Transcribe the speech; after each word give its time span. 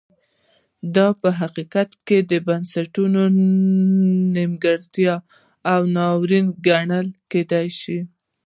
دا 0.95 1.07
په 1.21 1.29
حقیقت 1.39 1.89
کې 2.07 2.17
د 2.31 2.33
بنسټونو 2.47 3.21
نیمګړتیا 4.35 5.15
او 5.73 5.79
ناورین 5.95 6.45
ګڼل 6.67 7.07
کېدای 7.31 7.67
شي. 7.79 7.99